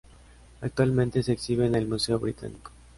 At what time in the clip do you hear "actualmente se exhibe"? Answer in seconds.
0.61-1.67